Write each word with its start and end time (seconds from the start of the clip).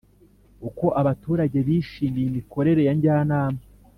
Uko 0.67 0.85
abaturage 1.01 1.57
bishimiye 1.67 2.25
imikorere 2.31 2.81
ya 2.87 2.93
njyanama 2.97 3.61